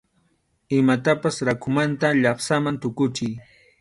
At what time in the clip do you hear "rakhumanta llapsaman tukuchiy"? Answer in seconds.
1.49-3.33